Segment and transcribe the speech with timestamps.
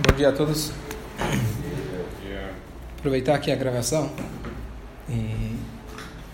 [0.00, 0.70] Bom dia a todos.
[2.96, 4.08] Aproveitar aqui a gravação
[5.08, 5.56] e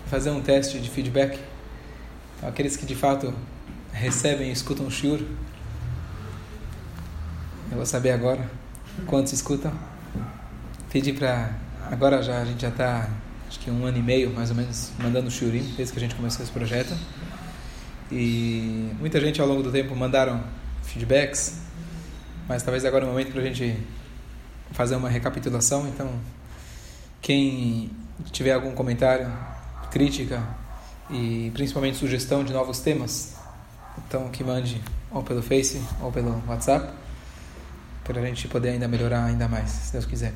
[0.05, 1.39] fazer um teste de feedback.
[2.37, 3.33] Então, aqueles que de fato
[3.91, 5.19] recebem e escutam o shiur,
[7.71, 8.47] eu vou saber agora
[9.07, 9.73] quantos escutam.
[10.91, 11.55] Pedi para
[11.89, 13.09] agora já a gente já está
[13.47, 16.01] acho que um ano e meio mais ou menos mandando o shiurim desde que a
[16.01, 16.95] gente começou esse projeto
[18.11, 20.43] e muita gente ao longo do tempo mandaram
[20.83, 21.64] feedbacks
[22.47, 23.77] mas talvez agora é o momento para a gente
[24.71, 25.87] fazer uma recapitulação.
[25.87, 26.09] Então,
[27.21, 27.89] quem
[28.31, 29.31] tiver algum comentário,
[29.91, 30.43] crítica
[31.09, 33.35] e principalmente sugestão de novos temas,
[33.97, 36.91] então que mande ou pelo Face ou pelo WhatsApp,
[38.03, 40.33] para a gente poder ainda melhorar ainda mais, se Deus quiser.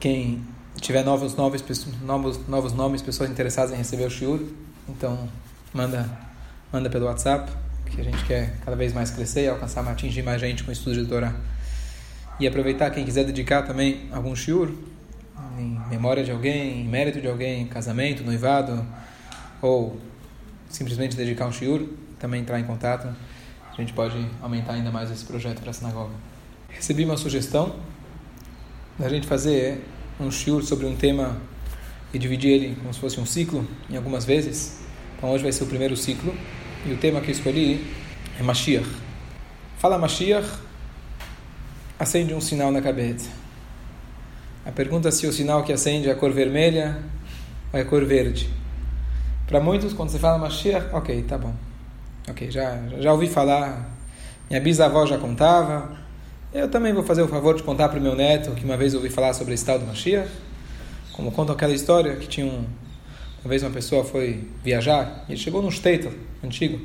[0.00, 0.42] Quem
[0.80, 1.62] tiver novos, novos,
[2.02, 4.40] novos, novos nomes, pessoas interessadas em receber o shiur,
[4.88, 5.28] então
[5.72, 6.08] manda,
[6.72, 7.52] manda pelo WhatsApp
[7.94, 11.02] que a gente quer cada vez mais crescer alcançar, atingir mais gente com o estudo
[11.02, 11.34] de Torá.
[12.40, 14.72] E aproveitar quem quiser dedicar também algum shiur,
[15.58, 18.84] em memória de alguém, em mérito de alguém, casamento, noivado,
[19.60, 20.00] ou
[20.68, 21.86] simplesmente dedicar um shiur,
[22.18, 23.08] também entrar em contato.
[23.70, 26.14] A gente pode aumentar ainda mais esse projeto para a sinagoga.
[26.68, 27.76] Recebi uma sugestão
[28.98, 29.84] da gente fazer
[30.18, 31.36] um shiur sobre um tema
[32.12, 34.80] e dividir ele como se fosse um ciclo, em algumas vezes.
[35.16, 36.34] Então hoje vai ser o primeiro ciclo.
[36.84, 37.86] E o tema que eu escolhi
[38.38, 38.88] é Mashiach.
[39.78, 40.48] Fala Mashiach,
[41.96, 43.30] acende um sinal na cabeça.
[44.66, 46.98] A pergunta é se o sinal que acende é a cor vermelha
[47.72, 48.50] ou é a cor verde.
[49.46, 51.54] Para muitos, quando você fala Mashiach, ok, tá bom.
[52.28, 53.88] Ok, já, já ouvi falar,
[54.50, 55.96] minha bisavó já contava.
[56.52, 58.92] Eu também vou fazer o favor de contar para o meu neto que uma vez
[58.92, 60.28] ouvi falar sobre esse tal do Mashiach.
[61.12, 62.64] Como conta aquela história que tinha um,
[63.44, 66.12] uma vez uma pessoa foi viajar e ele chegou no Statel
[66.44, 66.80] antigo.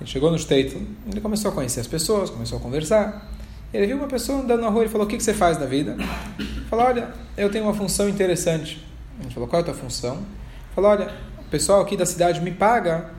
[0.00, 3.28] Ele chegou no Statel, ele começou a conhecer as pessoas, começou a conversar.
[3.74, 5.66] Ele viu uma pessoa andando na rua e falou: O que, que você faz na
[5.66, 5.96] vida?
[6.38, 8.84] Ele falou: Olha, eu tenho uma função interessante.
[9.20, 10.14] Ele falou: Qual é a tua função?
[10.14, 11.10] Ele falou: Olha,
[11.40, 13.10] o pessoal aqui da cidade me paga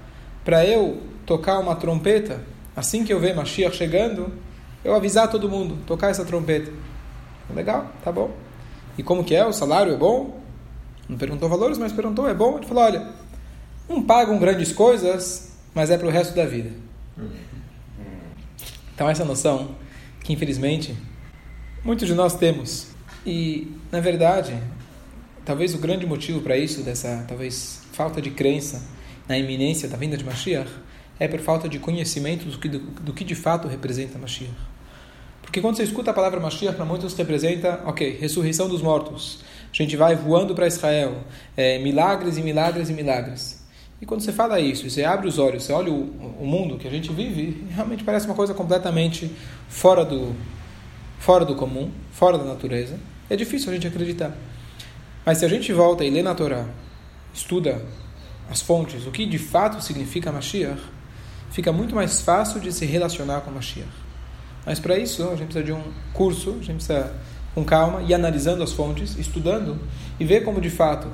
[0.46, 2.42] para eu tocar uma trompeta.
[2.76, 4.32] Assim que eu ver Mashiach chegando,
[4.84, 6.72] eu avisar todo mundo, tocar essa trompeta.
[7.54, 8.32] Legal, tá bom.
[8.98, 9.46] E como que é?
[9.46, 10.43] O salário é bom?
[11.08, 12.58] Não perguntou valores, mas perguntou, é bom?
[12.58, 13.08] Ele falou, olha,
[13.88, 16.72] não pagam grandes coisas, mas é para o resto da vida.
[18.96, 19.76] Então essa noção
[20.24, 20.96] que infelizmente
[21.84, 22.88] muitos de nós temos
[23.26, 24.58] e na verdade
[25.44, 28.82] talvez o grande motivo para isso dessa talvez falta de crença
[29.28, 30.70] na iminência da vinda de Mashiach
[31.20, 34.54] é por falta de conhecimento do que, do, do que de fato representa Mashiach.
[35.42, 39.40] Porque quando você escuta a palavra Mashiach, para muitos representa, ok, ressurreição dos mortos,
[39.82, 41.18] a gente vai voando para Israel,
[41.58, 43.64] é, milagres e milagres e milagres.
[44.00, 46.02] E quando você fala isso, você abre os olhos, você olha o,
[46.42, 49.32] o mundo que a gente vive, realmente parece uma coisa completamente
[49.70, 50.36] fora do,
[51.20, 53.00] fora do comum, fora da natureza.
[53.30, 54.36] É difícil a gente acreditar.
[55.26, 56.66] Mas se a gente volta e lê na Torá,
[57.34, 57.82] estuda
[58.52, 60.82] as fontes, o que de fato significa Mashiach,
[61.50, 63.88] fica muito mais fácil de se relacionar com Mashiach.
[64.66, 65.82] Mas para isso, a gente precisa de um
[66.14, 67.16] curso, a gente precisa
[67.54, 69.80] com calma e analisando as fontes, estudando
[70.20, 71.08] e ver como de fato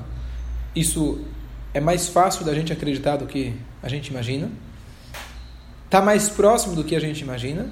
[0.75, 1.25] isso
[1.73, 4.50] é mais fácil da gente acreditar do que a gente imagina,
[5.85, 7.67] está mais próximo do que a gente imagina,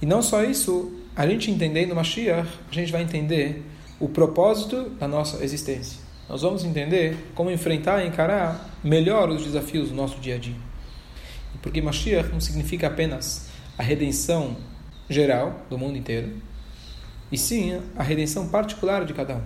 [0.00, 3.62] e não só isso, a gente entendendo Mashiach, a gente vai entender
[4.00, 6.00] o propósito da nossa existência.
[6.28, 10.56] Nós vamos entender como enfrentar e encarar melhor os desafios do nosso dia a dia.
[11.60, 13.48] Porque Mashiach não significa apenas
[13.78, 14.56] a redenção
[15.08, 16.32] geral do mundo inteiro,
[17.32, 19.42] e sim a redenção particular de cada um.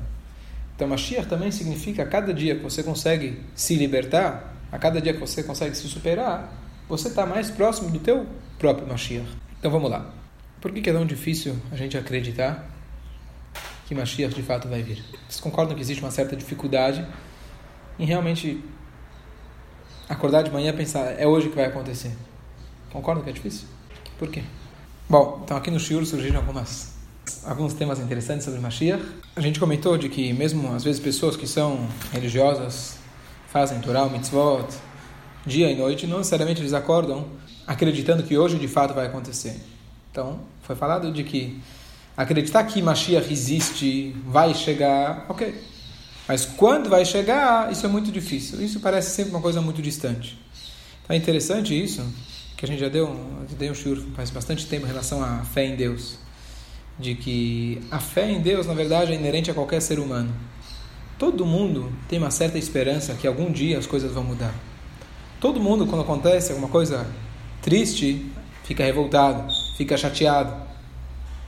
[0.74, 5.14] Então, Mashiach também significa a cada dia que você consegue se libertar, a cada dia
[5.14, 6.52] que você consegue se superar,
[6.88, 8.26] você está mais próximo do teu
[8.58, 9.26] próprio Mashiach.
[9.58, 10.12] Então, vamos lá.
[10.60, 12.68] Por que é tão difícil a gente acreditar
[13.86, 15.02] que Mashiach de fato vai vir?
[15.28, 17.06] Vocês concordam que existe uma certa dificuldade
[17.98, 18.62] em realmente
[20.08, 22.12] acordar de manhã e pensar, é hoje que vai acontecer?
[22.90, 23.68] Concordam que é difícil?
[24.18, 24.42] Por quê?
[25.08, 26.95] Bom, então aqui no Shiur surgiram algumas
[27.44, 29.02] alguns temas interessantes sobre Mashiach.
[29.34, 32.96] A gente comentou de que mesmo às vezes pessoas que são religiosas
[33.48, 34.66] fazem Torah, mitzvot,
[35.44, 37.26] dia e noite, não necessariamente eles acordam
[37.66, 39.56] acreditando que hoje de fato vai acontecer.
[40.10, 41.60] Então, foi falado de que
[42.16, 45.54] acreditar que Mashiach existe, vai chegar, ok.
[46.26, 48.60] Mas quando vai chegar, isso é muito difícil.
[48.60, 50.38] Isso parece sempre uma coisa muito distante.
[51.02, 52.04] Então é interessante isso,
[52.56, 53.14] que a gente já deu,
[53.56, 56.25] deu um shiur faz bastante tempo em relação à fé em Deus
[56.98, 60.32] de que a fé em Deus, na verdade, é inerente a qualquer ser humano.
[61.18, 64.54] Todo mundo tem uma certa esperança que algum dia as coisas vão mudar.
[65.40, 67.06] Todo mundo, quando acontece alguma coisa
[67.60, 68.26] triste,
[68.64, 70.54] fica revoltado, fica chateado.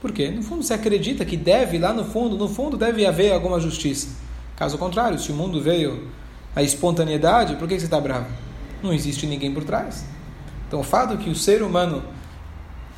[0.01, 0.29] Por quê?
[0.29, 4.09] No fundo, você acredita que deve, lá no fundo, no fundo, deve haver alguma justiça.
[4.55, 6.07] Caso contrário, se o mundo veio
[6.55, 8.27] a espontaneidade, por que você está bravo?
[8.81, 10.05] Não existe ninguém por trás.
[10.67, 12.03] Então, o fato que o ser humano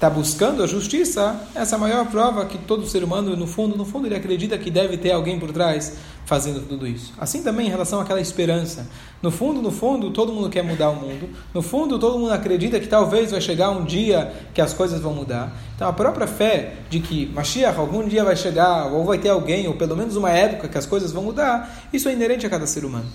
[0.02, 3.78] está buscando a justiça, essa é a maior prova que todo ser humano, no fundo,
[3.78, 5.96] no fundo, ele acredita que deve ter alguém por trás
[6.26, 7.14] fazendo tudo isso.
[7.20, 8.90] Assim também em relação àquela esperança.
[9.22, 11.30] No fundo, no fundo, todo mundo quer mudar o mundo.
[11.54, 15.14] No fundo, todo mundo acredita que talvez vai chegar um dia que as coisas vão
[15.14, 15.56] mudar.
[15.76, 19.68] Então, a própria fé de que Mashiach algum dia vai chegar, ou vai ter alguém,
[19.68, 22.66] ou pelo menos uma época que as coisas vão mudar, isso é inerente a cada
[22.66, 23.06] ser humano.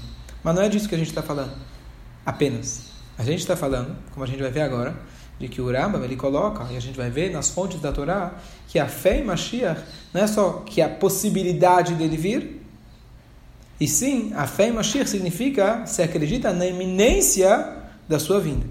[0.40, 1.50] Mas não é disso que a gente está falando.
[2.24, 2.92] Apenas.
[3.18, 4.94] A gente está falando, como a gente vai ver agora,
[5.38, 8.34] de que o Rambam ele coloca, e a gente vai ver nas fontes da Torá,
[8.68, 9.80] que a fé em Mashiach
[10.12, 12.62] não é só que a possibilidade dele vir,
[13.78, 17.74] e sim, a fé em Mashiach significa se acredita na iminência
[18.08, 18.66] da sua vinda.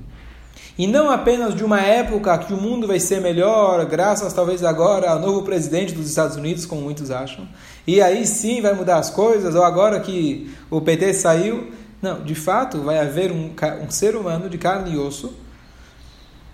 [0.78, 5.10] E não apenas de uma época que o mundo vai ser melhor, graças talvez agora
[5.10, 7.48] ao novo presidente dos Estados Unidos, como muitos acham.
[7.88, 11.72] E aí sim vai mudar as coisas, ou agora que o PT saiu.
[12.02, 13.52] Não, de fato vai haver um,
[13.82, 15.34] um ser humano de carne e osso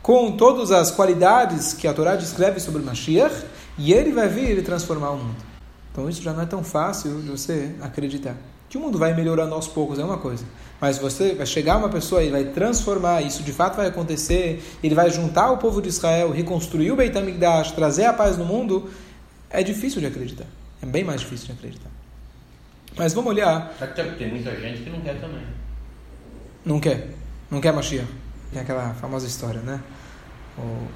[0.02, 3.46] com todas as qualidades que a Torá descreve sobre Mashiach,
[3.78, 5.52] e ele vai vir e transformar o mundo.
[5.92, 8.36] Então isso já não é tão fácil de você acreditar.
[8.70, 10.46] Que o mundo vai melhorando aos poucos é uma coisa,
[10.80, 14.96] mas você vai chegar uma pessoa e vai transformar, isso de fato vai acontecer, ele
[14.96, 18.90] vai juntar o povo de Israel, reconstruir o Beit HaMikdash, trazer a paz no mundo,
[19.50, 20.46] é difícil de acreditar.
[20.82, 21.90] É bem mais difícil de acreditar.
[22.98, 23.74] Mas vamos olhar.
[23.78, 25.44] Só que tem muita gente que não quer também.
[26.64, 27.10] Não quer.
[27.50, 28.08] Não quer Mashiach.
[28.52, 29.80] Tem aquela famosa história, né?
[30.58, 30.88] O,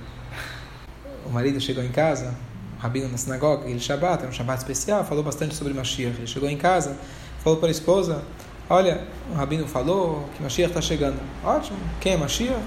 [1.27, 2.35] o marido chegou em casa,
[2.77, 6.17] o rabino na sinagoga, aquele Shabbat, era um Shabbat especial, falou bastante sobre Mashiach.
[6.17, 6.97] Ele chegou em casa,
[7.43, 8.23] falou para a esposa:
[8.69, 11.17] Olha, o rabino falou que Mashiach está chegando.
[11.43, 12.59] Ótimo, quem é Mashiach?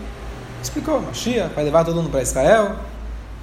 [0.62, 2.76] Explicou: Mashiach vai levar todo mundo para Israel.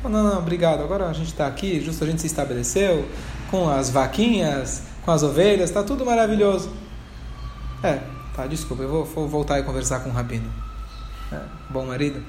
[0.04, 0.82] Não, não, obrigado.
[0.82, 3.08] Agora a gente está aqui, justo a gente se estabeleceu
[3.52, 6.72] com as vaquinhas, com as ovelhas, está tudo maravilhoso.
[7.84, 8.00] É,
[8.36, 10.65] tá, desculpa, eu vou, vou voltar e conversar com o rabino.
[11.32, 11.40] É,
[11.70, 12.22] bom marido.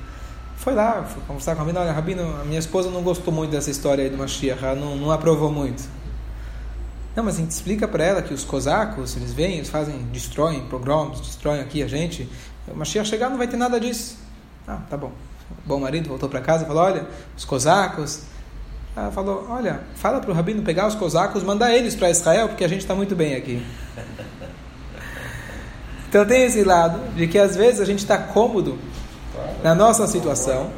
[0.57, 3.51] Foi lá, foi conversar com o Rabino, olha, Rabino, a minha esposa não gostou muito
[3.51, 5.85] dessa história aí do Mashiach, ela não, não aprovou muito.
[7.15, 10.63] Não, mas a gente explica para ela que os cosacos, eles vêm, eles fazem, destroem
[10.69, 12.29] pogroms, destroem aqui a gente.
[12.69, 14.19] O Mashiach chegar não vai ter nada disso.
[14.67, 15.13] Ah, tá bom.
[15.65, 17.07] Bom marido voltou para casa e falou, olha,
[17.37, 18.23] os cosacos...
[18.97, 22.65] Ela falou, olha, fala para o Rabino pegar os cosacos, mandar eles para Israel, porque
[22.65, 23.63] a gente está muito bem aqui.
[26.09, 28.79] Então tem esse lado de que às vezes a gente está cômodo
[29.63, 30.71] na nossa situação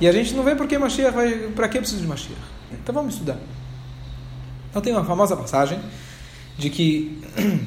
[0.00, 1.32] e a gente não vê por que Mashiach vai.
[1.54, 2.40] Para que precisa de Mashiach?
[2.72, 3.38] Então vamos estudar.
[4.70, 5.80] Então tem uma famosa passagem
[6.58, 7.22] de que.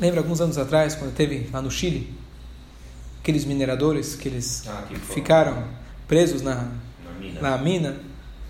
[0.00, 2.14] Lembra alguns anos atrás, quando teve lá no Chile,
[3.20, 5.64] aqueles mineradores que eles ah, que ficaram
[6.06, 7.40] presos na, na mina.
[7.40, 7.96] na, mina.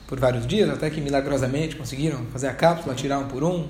[0.06, 3.66] por vários dias, até que milagrosamente conseguiram fazer a cápsula, tirar um por um,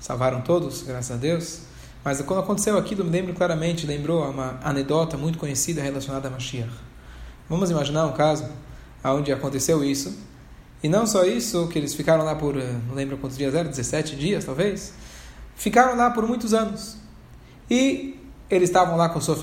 [0.00, 1.60] salvaram todos, graças a Deus.
[2.04, 6.72] Mas quando aconteceu aquilo, me lembro claramente, lembrou uma anedota muito conhecida relacionada a Mashiach.
[7.48, 8.48] Vamos imaginar um caso
[9.04, 10.16] onde aconteceu isso,
[10.82, 13.70] e não só isso, que eles ficaram lá por, eh, não lembro quantos dias eram,
[13.70, 14.92] 17 dias talvez,
[15.54, 16.96] ficaram lá por muitos anos.
[17.70, 18.18] E
[18.50, 19.38] eles estavam lá com suas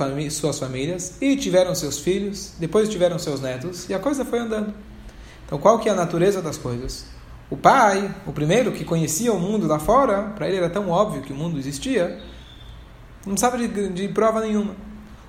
[0.60, 4.74] famílias, e tiveram seus filhos, depois tiveram seus netos, e a coisa foi andando.
[5.46, 7.06] Então qual que é a natureza das coisas?
[7.50, 11.22] O pai, o primeiro que conhecia o mundo lá fora, para ele era tão óbvio
[11.22, 12.20] que o mundo existia,
[13.26, 14.76] não precisava de, de prova nenhuma.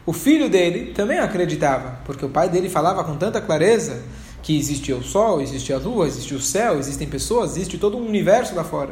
[0.06, 4.02] O filho dele também acreditava, porque o pai dele falava com tanta clareza
[4.42, 8.06] que existia o sol, existia a lua, existia o céu, existem pessoas, existe todo um
[8.06, 8.90] universo lá fora.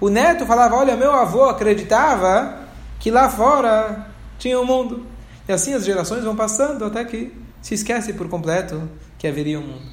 [0.00, 2.60] O neto falava: Olha, meu avô acreditava
[2.98, 5.06] que lá fora tinha o um mundo.
[5.48, 9.62] E assim as gerações vão passando até que se esquece por completo que haveria um
[9.62, 9.86] mundo.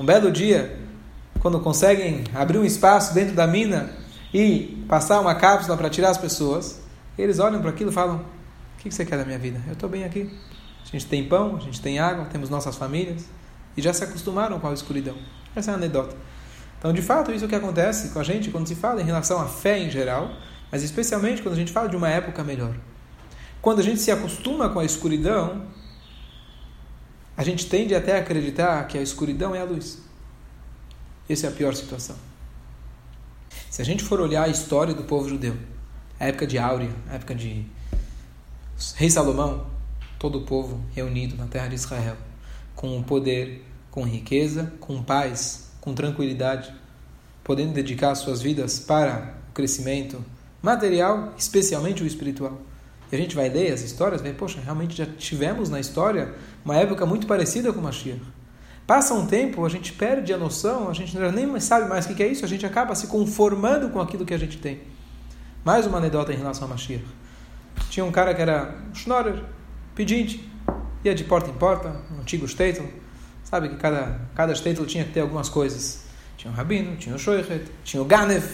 [0.00, 0.78] Um belo dia,
[1.40, 3.90] quando conseguem abrir um espaço dentro da mina
[4.34, 6.81] e passar uma cápsula para tirar as pessoas,
[7.18, 8.24] eles olham para aquilo e falam:
[8.78, 9.60] O que você quer da minha vida?
[9.66, 10.30] Eu estou bem aqui.
[10.84, 13.26] A gente tem pão, a gente tem água, temos nossas famílias
[13.76, 15.16] e já se acostumaram com a escuridão.
[15.54, 16.16] Essa é a anedota.
[16.78, 19.46] Então, de fato, isso que acontece com a gente quando se fala em relação à
[19.46, 20.30] fé em geral,
[20.70, 22.74] mas especialmente quando a gente fala de uma época melhor.
[23.60, 25.64] Quando a gente se acostuma com a escuridão,
[27.36, 30.02] a gente tende até a acreditar que a escuridão é a luz.
[31.28, 32.16] Essa é a pior situação.
[33.70, 35.56] Se a gente for olhar a história do povo judeu,
[36.26, 37.66] época de Áurea, época de
[38.94, 39.66] Rei Salomão,
[40.18, 42.16] todo o povo reunido na terra de Israel,
[42.76, 46.72] com poder, com riqueza, com paz, com tranquilidade,
[47.42, 50.24] podendo dedicar suas vidas para o crescimento
[50.62, 52.60] material, especialmente o espiritual.
[53.10, 56.76] E a gente vai ler as histórias, ver, poxa, realmente já tivemos na história uma
[56.76, 58.22] época muito parecida com Mashiach.
[58.86, 62.22] Passa um tempo, a gente perde a noção, a gente nem sabe mais o que
[62.22, 64.91] é isso, a gente acaba se conformando com aquilo que a gente tem.
[65.64, 67.04] Mais uma anedota em relação a Mashiach.
[67.88, 69.44] Tinha um cara que era schnorrer,
[69.94, 70.50] pedinte,
[71.04, 72.82] ia de porta em porta, um antigo shtetl.
[73.44, 76.02] Sabe que cada, cada shtetl tinha que ter algumas coisas.
[76.36, 78.44] Tinha o rabino, tinha o shoichet, tinha o ganev,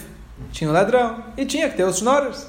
[0.51, 2.45] tinha o ladrão e tinha que ter os schnorrers.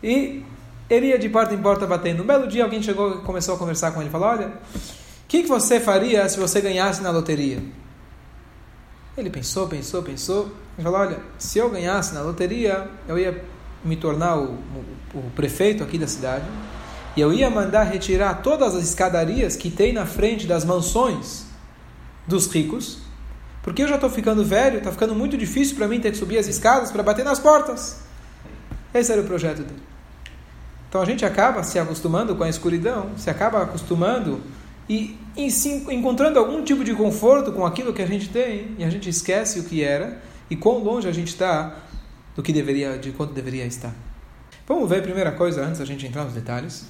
[0.00, 0.44] E
[0.88, 2.22] ele ia de porta em porta batendo.
[2.22, 4.10] Um belo dia alguém chegou e começou a conversar com ele.
[4.10, 4.80] Falou, olha, o
[5.26, 7.60] que, que você faria se você ganhasse na loteria?
[9.16, 10.52] Ele pensou, pensou, pensou.
[10.78, 13.44] E falou, olha, se eu ganhasse na loteria, eu ia
[13.84, 14.54] me tornar o,
[15.14, 16.44] o, o prefeito aqui da cidade
[17.16, 21.44] e eu ia mandar retirar todas as escadarias que tem na frente das mansões
[22.26, 22.98] dos ricos,
[23.62, 26.38] porque eu já estou ficando velho, está ficando muito difícil para mim ter que subir
[26.38, 28.00] as escadas para bater nas portas.
[28.94, 29.82] Esse era o projeto dele.
[30.88, 34.40] Então a gente acaba se acostumando com a escuridão, se acaba acostumando
[34.88, 35.16] e,
[35.50, 39.08] se encontrando algum tipo de conforto com aquilo que a gente tem e a gente
[39.08, 40.20] esquece o que era
[40.50, 41.76] e quão longe a gente está
[42.34, 43.94] do que deveria, de quanto deveria estar.
[44.66, 46.86] Vamos ver a primeira coisa antes da gente entrar nos detalhes.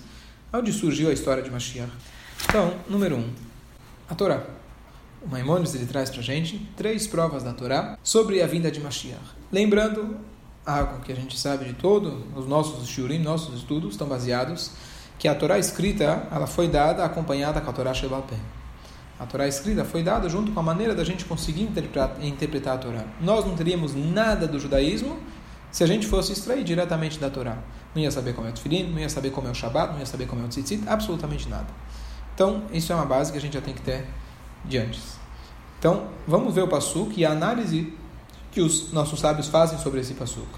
[0.52, 1.90] Onde surgiu a história de Mashiach?
[2.44, 3.30] Então, número um,
[4.08, 4.44] a Torá.
[5.22, 8.80] O Maimonides ele traz para a gente três provas da Torá sobre a vinda de
[8.80, 9.22] Mashiach.
[9.50, 10.16] Lembrando
[10.66, 14.72] algo que a gente sabe de todo, os nossos shurim, nossos estudos estão baseados
[15.22, 18.26] que a Torá escrita ela foi dada acompanhada com a Torá Shebal
[19.22, 22.78] a Torá escrita foi dada junto com a maneira da gente conseguir interpretar, interpretar a
[22.78, 23.04] Torá.
[23.20, 25.16] Nós não teríamos nada do judaísmo
[25.70, 27.58] se a gente fosse extrair diretamente da Torá.
[27.94, 30.00] Não ia saber como é o Tfilim, não ia saber como é o Shabat, não
[30.00, 31.68] ia saber como é o Tzitzit, absolutamente nada.
[32.34, 34.06] Então, isso é uma base que a gente já tem que ter
[34.64, 35.16] de antes.
[35.78, 37.94] Então, vamos ver o Passuk e a análise
[38.50, 40.48] que os nossos sábios fazem sobre esse Passuk.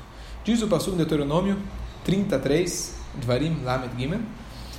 [0.43, 1.59] Diz o Passuk em Deuteronômio
[2.03, 4.21] 33, Dvarim Lamed Gimel,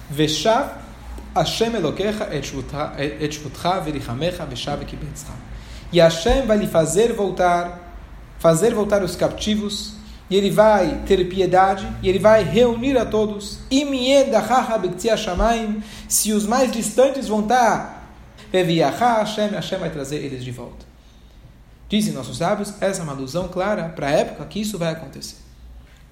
[0.10, 0.85] Veshav
[1.36, 5.34] Hashem Elokecha et shvutcha verichamecha veshav kibetzcha.
[5.92, 7.94] E Hashem vai lhe fazer voltar,
[8.40, 9.96] fazer voltar os captivos,
[10.30, 13.60] e ele vai ter piedade, e ele vai reunir a todos.
[16.08, 18.10] Se os mais distantes vão estar,
[18.52, 20.86] Hashem, Hashem vai trazer eles de volta.
[21.90, 25.45] Dizem nossos sábios, essa é uma alusão clara para a época que isso vai acontecer.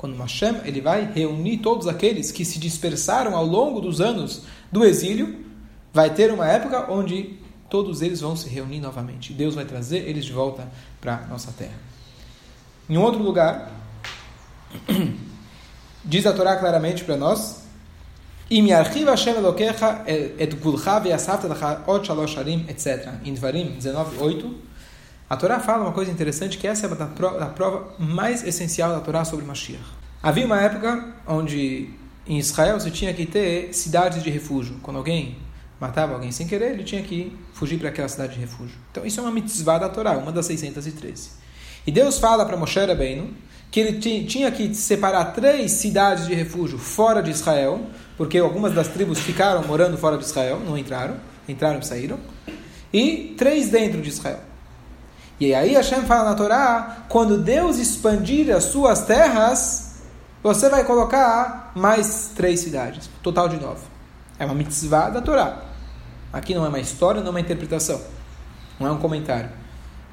[0.04, 4.84] Quando Hashem ele vai reunir todos aqueles que se dispersaram ao longo dos anos do
[4.84, 5.46] exílio,
[5.94, 9.32] vai ter uma época onde todos eles vão se reunir novamente.
[9.32, 10.68] Deus vai trazer eles de volta
[11.00, 11.80] para nossa terra.
[12.90, 13.72] Em outro lugar,
[16.04, 17.64] diz a Torá claramente para nós,
[22.68, 23.08] etc.
[23.24, 24.56] Em Dvarim 19, 8,
[25.34, 29.00] a Torá fala uma coisa interessante, que essa é a prova, prova mais essencial da
[29.00, 29.84] Torá sobre Mashiach.
[30.22, 31.90] Havia uma época onde
[32.28, 34.76] em Israel você tinha que ter cidades de refúgio.
[34.84, 35.38] Quando alguém
[35.80, 38.78] matava alguém sem querer, ele tinha que fugir para aquela cidade de refúgio.
[38.92, 41.32] Então isso é uma mitzvah da Torá, uma das 613.
[41.88, 43.34] E Deus fala para Moshe Rabbeinu
[43.72, 47.82] que ele tinha que separar três cidades de refúgio fora de Israel,
[48.16, 51.16] porque algumas das tribos ficaram morando fora de Israel, não entraram,
[51.50, 52.20] entraram e saíram,
[52.94, 54.53] e três dentro de Israel.
[55.40, 59.96] E aí Hashem fala na Torá, quando Deus expandir as suas terras,
[60.42, 63.82] você vai colocar mais três cidades, total de nove.
[64.38, 65.64] É uma mitzvah da Torá.
[66.32, 68.02] Aqui não é uma história, não é uma interpretação.
[68.80, 69.50] Não é um comentário.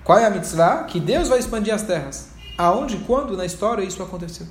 [0.05, 0.85] Qual é a mitzvah?
[0.85, 2.31] Que Deus vai expandir as terras.
[2.57, 4.47] Aonde quando na história isso aconteceu?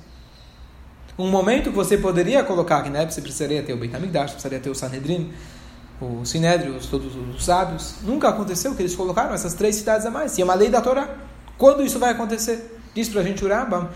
[1.18, 4.32] Um momento que você poderia colocar, que na época você precisaria ter o Beit HaMikdash,
[4.32, 5.32] precisaria ter o Sanhedrin,
[6.00, 10.36] o Sinédrio, todos os sábios, nunca aconteceu que eles colocaram essas três cidades a mais.
[10.38, 11.08] E é uma lei da Torá.
[11.58, 12.78] Quando isso vai acontecer?
[12.94, 13.88] Diz para a gente o Rambam.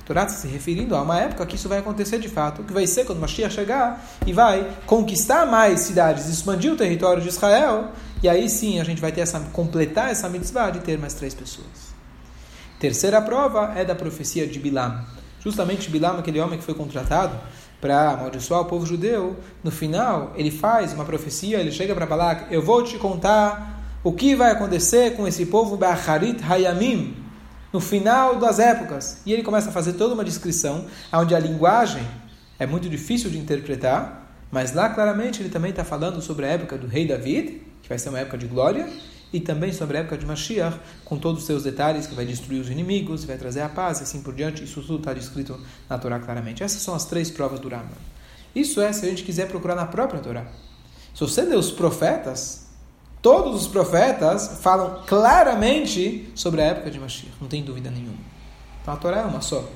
[0.00, 2.72] A Torá está se referindo a uma época que isso vai acontecer de fato, que
[2.72, 7.92] vai ser quando Mashiach chegar e vai conquistar mais cidades, expandir o território de Israel,
[8.20, 11.32] e aí sim a gente vai ter essa, completar essa mitzvah de ter mais três
[11.32, 11.92] pessoas.
[12.80, 15.04] Terceira prova é da profecia de Bilam.
[15.38, 17.38] Justamente Bilam, aquele homem que foi contratado
[17.82, 22.54] para amaldiçoar o povo judeu, no final ele faz uma profecia, ele chega para Balak,
[22.54, 27.16] eu vou te contar o que vai acontecer com esse povo Be'acharit Hayamim,
[27.72, 29.20] no final das épocas.
[29.26, 32.06] E ele começa a fazer toda uma descrição, onde a linguagem
[32.56, 36.78] é muito difícil de interpretar, mas lá claramente ele também está falando sobre a época
[36.78, 38.88] do rei David, que vai ser uma época de glória,
[39.32, 42.60] e também sobre a época de Mashiach, com todos os seus detalhes, que vai destruir
[42.60, 44.62] os inimigos, vai trazer a paz e assim por diante.
[44.62, 45.58] Isso tudo está descrito
[45.88, 46.62] na Torá claramente.
[46.62, 47.96] Essas são as três provas do Rambam.
[48.54, 50.44] Isso é se a gente quiser procurar na própria Torá.
[51.14, 52.66] Se você lê os profetas,
[53.22, 58.18] todos os profetas falam claramente sobre a época de Mashiach, não tem dúvida nenhuma.
[58.82, 59.66] Então a Torá é uma só.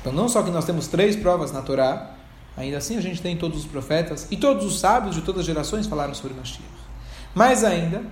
[0.00, 2.14] Então não só que nós temos três provas na Torá,
[2.56, 5.46] ainda assim a gente tem todos os profetas e todos os sábios de todas as
[5.46, 6.62] gerações falaram sobre Mashiach.
[7.34, 8.02] Mais ainda,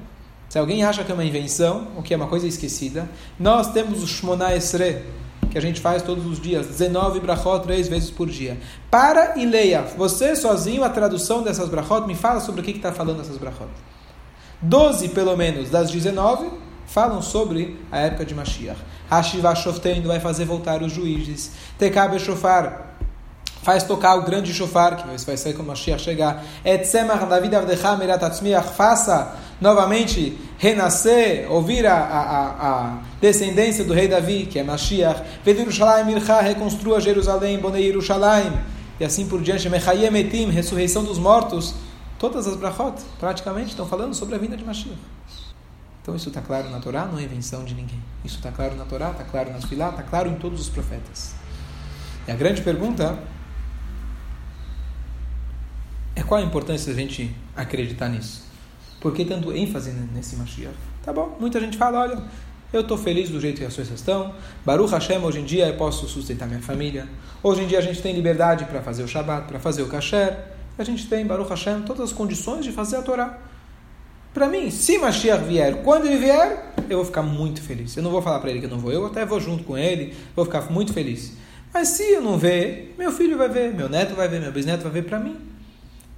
[0.54, 4.04] Se alguém acha que é uma invenção, ou que é uma coisa esquecida, nós temos
[4.04, 5.04] o Shmona Esre,
[5.50, 8.56] que a gente faz todos os dias, 19 brachot, três vezes por dia.
[8.88, 12.92] Para e leia, você sozinho, a tradução dessas brachot, me fala sobre o que está
[12.92, 13.68] falando essas brachot.
[14.62, 16.48] 12, pelo menos, das 19,
[16.86, 18.78] falam sobre a época de Mashiach.
[19.10, 21.50] Hashiva Shoftendo vai fazer voltar os juízes.
[21.76, 22.93] Tekabe Shofar
[23.64, 26.44] faz tocar o grande shofar, que vai ser quando Mashiach chegar.
[26.62, 34.44] Etzemach David Avdecha Miratatzmiach, faça novamente renascer, ouvir a, a, a, descendência do rei Davi,
[34.44, 35.22] que é Mashiach.
[35.42, 38.52] Ved Yerushalayim Ircha, reconstrua Jerusalém, Bonei Yerushalayim.
[39.00, 41.74] E assim por diante, Mechayem Etim, ressurreição dos mortos.
[42.18, 44.98] Todas as brachot, praticamente, estão falando sobre a vinda de Mashiach.
[46.02, 47.98] Então isso está claro na Torá, não é invenção de ninguém.
[48.22, 51.34] Isso está claro na Torá, está claro nas Filá, está claro em todos os profetas.
[52.28, 53.18] E a grande pergunta
[56.16, 58.44] é qual a importância da gente acreditar nisso?
[59.00, 60.74] Por que tanto ênfase nesse Mashiach?
[61.02, 62.22] Tá bom, muita gente fala, olha,
[62.72, 64.34] eu estou feliz do jeito que as coisas estão.
[64.64, 67.06] Baruch Hashem, hoje em dia eu posso sustentar minha família.
[67.42, 70.38] Hoje em dia a gente tem liberdade para fazer o Shabbat, para fazer o Kasher.
[70.78, 73.38] A gente tem, Baruch Hashem, todas as condições de fazer a Torá.
[74.32, 77.96] Para mim, se Mashiach vier, quando ele vier, eu vou ficar muito feliz.
[77.96, 79.76] Eu não vou falar para ele que eu não vou, eu até vou junto com
[79.76, 81.34] ele, vou ficar muito feliz.
[81.72, 84.82] Mas se eu não ver, meu filho vai ver, meu neto vai ver, meu bisneto
[84.82, 85.53] vai ver para mim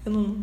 [0.06, 0.36] eu não,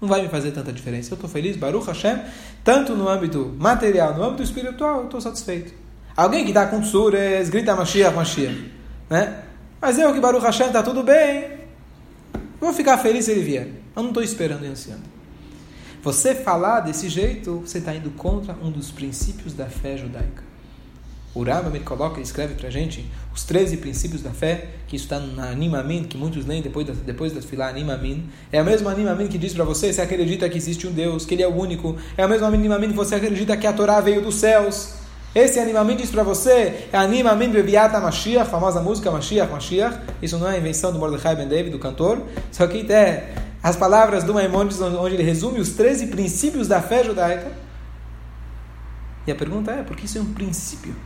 [0.00, 1.12] não vai me fazer tanta diferença.
[1.12, 2.20] Eu estou feliz, Baruch Hashem,
[2.62, 5.72] tanto no âmbito material, no âmbito espiritual, eu estou satisfeito.
[6.16, 8.72] Alguém que está com tsures, grita Mashiach, Mashiach,
[9.08, 9.42] né?
[9.80, 11.58] Mas eu que Baruch Hashem está tudo bem,
[12.60, 13.68] vou ficar feliz se ele vier.
[13.96, 15.02] Eu não estou esperando e ansiando.
[16.02, 20.47] Você falar desse jeito, você está indo contra um dos princípios da fé judaica.
[21.34, 25.20] O Rambam coloca, escreve para a gente os 13 princípios da fé, que isso está
[25.20, 28.28] na Animamin, que muitos leem depois da, depois da fila Animamin.
[28.50, 31.34] É a mesma Animamin que diz para você, você acredita que existe um Deus, que
[31.34, 31.96] Ele é o único.
[32.16, 34.94] É a mesma Animamin que você acredita que a Torá veio dos céus.
[35.34, 40.00] Esse Animamin diz para você, é Animamin Bebiata Mashiach, a famosa música Mashiach, Mashiach.
[40.22, 42.22] Isso não é invenção do Mordechai Ben David, do cantor.
[42.50, 47.04] Só que é as palavras do Maimonides, onde ele resume os 13 princípios da fé
[47.04, 47.52] judaica.
[49.26, 50.96] E a pergunta é, por que isso é um princípio?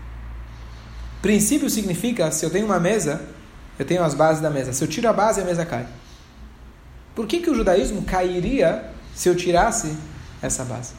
[1.23, 3.23] Princípio significa, se eu tenho uma mesa,
[3.79, 4.73] eu tenho as bases da mesa.
[4.73, 5.87] Se eu tiro a base, a mesa cai.
[7.15, 9.97] Por que, que o judaísmo cairia se eu tirasse
[10.43, 10.95] essa base?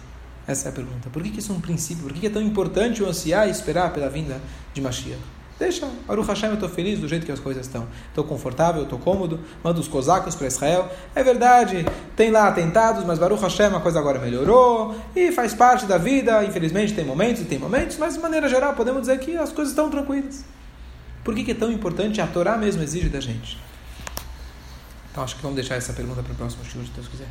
[0.48, 1.10] Essa é a pergunta.
[1.10, 2.04] Por que, que isso é um princípio?
[2.04, 4.40] Por que, que é tão importante eu ansiar e esperar pela vinda
[4.74, 5.20] de Mashiach?
[5.60, 7.88] Deixa, Baruch Hashem, eu estou feliz do jeito que as coisas estão.
[8.10, 10.92] Estou confortável, estou cômodo, mando os cosacos para Israel.
[11.14, 11.86] É verdade,
[12.16, 16.44] tem lá atentados, mas Baruch Hashem, a coisa agora melhorou e faz parte da vida.
[16.44, 19.72] Infelizmente tem momentos e tem momentos, mas de maneira geral podemos dizer que as coisas
[19.72, 20.44] estão tranquilas.
[21.24, 22.20] Por que, que é tão importante?
[22.20, 23.58] A Torá mesmo exige da gente.
[25.12, 27.28] Então acho que vamos deixar essa pergunta para o próximo show, se Deus quiser.